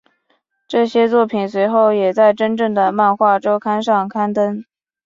[0.67, 4.65] 这些作品随后也在真正的漫画周刊上刊登。